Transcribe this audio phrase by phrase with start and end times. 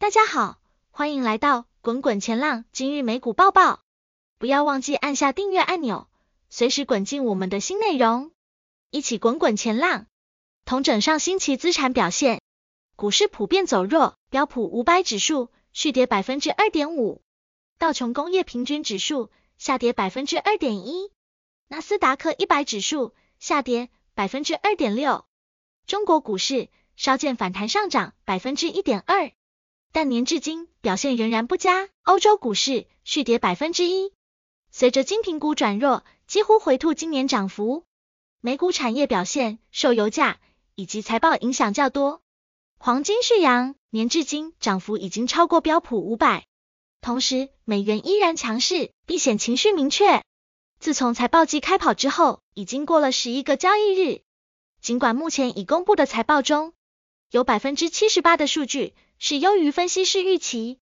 [0.00, 0.60] 大家好，
[0.90, 3.80] 欢迎来到滚滚前浪今日美股报报。
[4.38, 6.06] 不要忘记按下订阅按钮，
[6.48, 8.30] 随时滚进我们的新内容，
[8.90, 10.06] 一起滚滚前浪。
[10.64, 12.40] 同整上星期资产表现，
[12.94, 17.20] 股市普遍走弱，标普五百指数续跌百分之二点五，
[17.76, 21.10] 道琼工业平均指数下跌百分之二点一，
[21.66, 25.26] 纳斯达克一百指数下跌百分之二点六。
[25.86, 29.32] 中国股市稍见反弹上涨百分之一点二。
[29.92, 34.12] 但年至今表现仍然不佳，欧洲股市续跌百分之一，
[34.70, 37.84] 随着精品股转弱，几乎回吐今年涨幅。
[38.40, 40.38] 美股产业表现受油价
[40.74, 42.22] 以及财报影响较多，
[42.78, 46.46] 黄金续扬，年至今涨幅已经超过标普五百。
[47.00, 50.22] 同时，美元依然强势，避险情绪明确。
[50.78, 54.22] 自从财报季开跑之后，已经过了十一个交易日，
[54.80, 56.72] 尽管目前已公布的财报中
[57.30, 58.94] 有百分之七十八的数据。
[59.20, 60.78] 是优于分析师预期，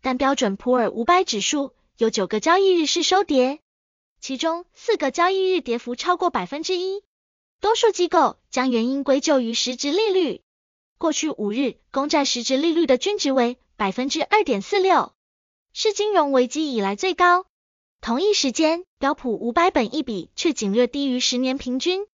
[0.00, 3.60] 但标准普尔五百指数有九个交易日是收跌，
[4.22, 7.02] 其中四个交易日跌幅超过百分之一。
[7.60, 10.40] 多数机构将原因归咎于实质利率，
[10.96, 15.12] 过去五日公债实质利率的均值为百分之二点四六，
[15.74, 17.44] 是金融危机以来最高。
[18.00, 22.06] 同一时间，标普五百本一比却仅略低于十年平均，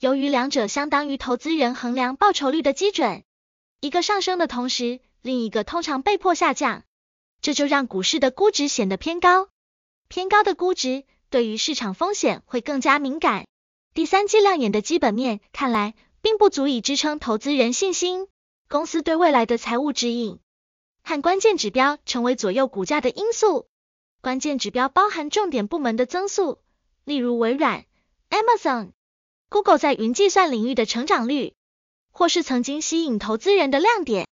[0.00, 3.22] 由于两者相当于投资人衡量报酬率的基准，
[3.80, 5.00] 一个上升的同时。
[5.20, 6.84] 另一个通常被迫下降，
[7.42, 9.50] 这就让股市的估值显得偏高。
[10.08, 13.46] 偏高的估值对于市场风险会更加敏感。
[13.92, 18.28] 第三季亮眼的基本面看来并不足以支撑投资人信心。
[18.70, 20.40] 公司对未来的财务指引
[21.02, 23.66] 和关键指标成为左右股价的因素。
[24.22, 26.62] 关键指标包含重点部门的增速，
[27.04, 27.84] 例如微软、
[28.30, 28.92] Amazon、
[29.50, 31.54] Google 在云计算领域的成长率，
[32.12, 34.28] 或是曾经吸引投资人的亮点。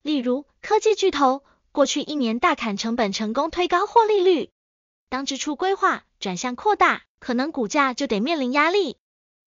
[0.00, 4.48] 例如，科技巨头过去一年大砍成本，成功推高获利率。
[5.10, 8.96] 当支出规划转向扩大，可能股价就得面临压力。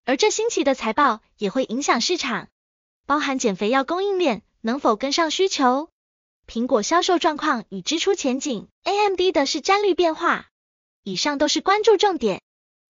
[0.05, 2.49] 而这新奇的财报也会影响市场，
[3.07, 5.89] 包含减肥药供应链能否跟上需求、
[6.47, 10.49] 苹果销售状况与支出前景、AMD 的市占率变化。
[11.01, 12.43] 以上都是关注重点。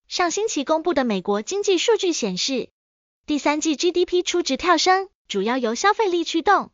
[0.07, 2.69] 上星期公布的美国经济数据显示，
[3.25, 6.71] 第三季 GDP 初值跳升，主要由消费力驱动。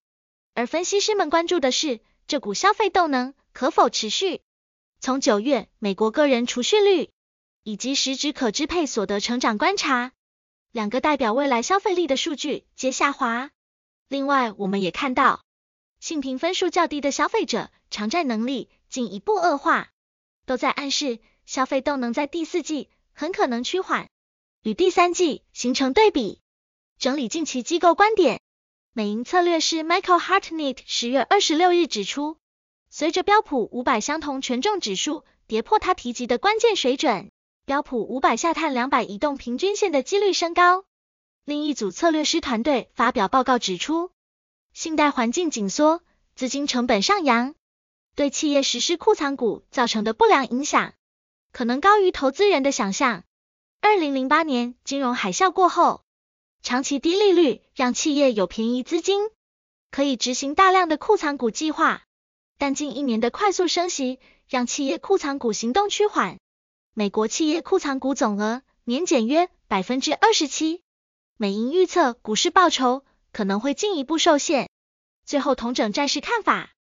[0.54, 4.42] 而分析师们关注的是，这股消费动能可否持续？
[5.00, 7.10] 从九月美国个人储蓄率
[7.64, 10.12] 以及实质可支配所得成长观察，
[10.74, 13.50] 两个代表未来消费力的数据皆下滑。
[14.10, 15.46] 另外，我们也看到，
[16.02, 19.90] 信评分数较低的消费者偿债能力进一步恶化，
[20.46, 22.90] 都在暗示消费动能在第四季
[23.22, 24.10] 很可能趋缓，
[24.64, 26.42] 与第三季形成对比。
[26.98, 28.42] 整理近期机构观点。
[28.94, 32.38] 美银策略师 Michael Hartnett 十月二十六日指出，
[32.90, 37.30] 随着标普五百相同权重指数跌破他提及的关键水准，
[37.64, 40.84] 标普五百下探两百移动平均线的几率升高。
[41.46, 44.10] 另一组策略师团队发表报告指出，
[44.74, 46.02] 信贷环境紧缩、
[46.34, 47.54] 资金成本上扬，
[48.16, 50.96] 对企业实施库藏股造成的不良影响，
[51.52, 53.24] 可能高于投资人的想象。
[53.82, 56.04] 二零零八年金融海啸过后，
[56.62, 59.30] 长期低利率让企业有便宜资金，
[59.90, 62.04] 可以执行大量的库藏股计划，
[62.58, 66.38] 但近一年的快速升息让企业库藏股行动趋缓。
[66.94, 70.84] 美国企业库藏股总额年减约百分之二十七，
[71.38, 74.70] 美银预测股市报酬可能会进一步受限。
[75.26, 76.72] 最后同整债市看法，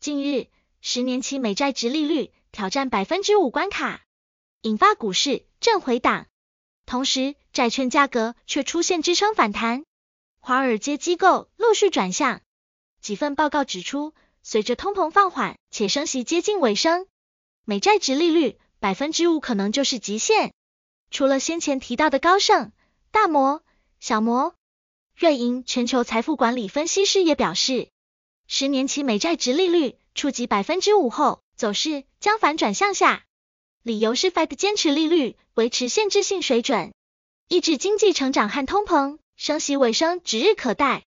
[0.00, 0.48] 近日
[0.80, 4.04] 十年期美债殖利率挑战百分之五关卡，
[4.62, 6.28] 引发股市正回档。
[6.86, 9.84] 同时，债券价格却出现支撑反弹，
[10.38, 12.42] 华尔街机构陆续转向。
[13.00, 14.14] 几份报告指出，
[14.44, 17.08] 随着通膨放缓且升息接近尾声，
[17.64, 20.54] 美债殖利率百分之五可能就是极限。
[21.10, 22.70] 除了先前提到的高盛、
[23.10, 23.64] 大摩、
[23.98, 24.54] 小摩、
[25.16, 27.88] 瑞银全球财富管理分析师也表示，
[28.46, 33.24] 十年期美债殖利率触及百分之五后，走势将反转向下。
[33.84, 36.94] 理由是 Fed 坚持利率维持限制性水准，
[37.48, 41.02] 抑制经济成长和通膨，升息尾声指日可待。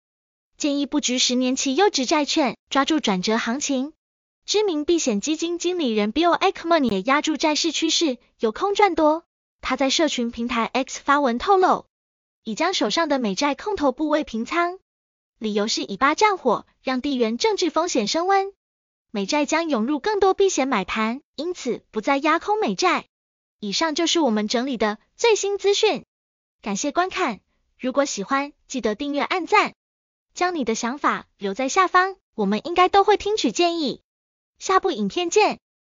[0.57, 3.93] 建议布局十年期优质债券，抓住转折行情。
[4.45, 9.25] 知名避险基金经理人 Bill Ackman 也押注债市趋势，有空赚多。
[9.61, 11.87] 他在社群平台 X 发文透露，
[12.43, 14.81] 已将手上的美债空头部位平仓，
[15.39, 18.53] 理由是以巴战火让地缘政治风险升温。
[19.15, 23.07] 美债将涌入更多避险买盘，因此不再压空美债。
[23.61, 26.05] 以上就是我们整理的最新资讯，
[26.63, 27.39] 感谢观看。
[27.79, 29.77] 如果喜欢，记得订阅、按赞，
[30.35, 32.17] 将你的想法留在下方。
[32.35, 34.03] 我们应该都会听取建议。
[34.59, 35.61] 下部影片见。